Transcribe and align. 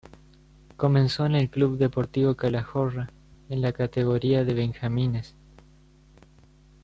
Comenzó 0.77 1.27
en 1.27 1.35
el 1.35 1.51
Club 1.51 1.77
Deportivo 1.77 2.33
Calahorra 2.35 3.11
en 3.49 3.61
la 3.61 3.71
categoría 3.71 4.43
de 4.43 4.55
benjamines. 4.55 5.35